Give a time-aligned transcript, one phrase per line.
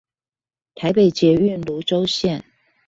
[0.73, 2.41] 臺北捷運蘆洲線